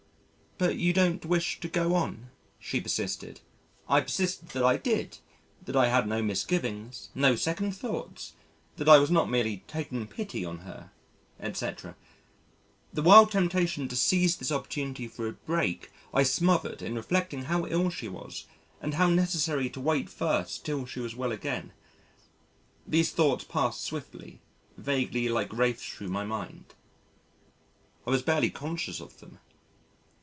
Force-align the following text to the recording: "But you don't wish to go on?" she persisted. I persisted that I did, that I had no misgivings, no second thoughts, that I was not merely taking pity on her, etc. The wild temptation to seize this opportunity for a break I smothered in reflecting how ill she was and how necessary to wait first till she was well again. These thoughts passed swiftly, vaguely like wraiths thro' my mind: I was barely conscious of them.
"But 0.57 0.75
you 0.75 0.93
don't 0.93 1.25
wish 1.25 1.59
to 1.61 1.67
go 1.67 1.95
on?" 1.95 2.29
she 2.59 2.79
persisted. 2.79 3.41
I 3.89 3.99
persisted 4.01 4.49
that 4.49 4.61
I 4.63 4.77
did, 4.77 5.17
that 5.65 5.75
I 5.75 5.87
had 5.87 6.07
no 6.07 6.21
misgivings, 6.21 7.09
no 7.15 7.35
second 7.35 7.71
thoughts, 7.75 8.33
that 8.77 8.87
I 8.87 8.99
was 8.99 9.09
not 9.09 9.27
merely 9.27 9.63
taking 9.65 10.05
pity 10.05 10.45
on 10.45 10.59
her, 10.59 10.91
etc. 11.39 11.95
The 12.93 13.01
wild 13.01 13.31
temptation 13.31 13.87
to 13.87 13.95
seize 13.95 14.35
this 14.37 14.51
opportunity 14.51 15.07
for 15.07 15.27
a 15.27 15.31
break 15.33 15.89
I 16.13 16.21
smothered 16.21 16.83
in 16.83 16.93
reflecting 16.93 17.45
how 17.45 17.65
ill 17.65 17.89
she 17.89 18.07
was 18.07 18.45
and 18.81 18.93
how 18.93 19.09
necessary 19.09 19.67
to 19.71 19.81
wait 19.81 20.11
first 20.11 20.63
till 20.63 20.85
she 20.85 20.99
was 20.99 21.15
well 21.15 21.31
again. 21.31 21.73
These 22.85 23.13
thoughts 23.13 23.45
passed 23.45 23.81
swiftly, 23.83 24.41
vaguely 24.77 25.27
like 25.27 25.51
wraiths 25.51 25.83
thro' 25.87 26.07
my 26.09 26.23
mind: 26.23 26.75
I 28.05 28.11
was 28.11 28.21
barely 28.21 28.51
conscious 28.51 28.99
of 28.99 29.21
them. 29.21 29.39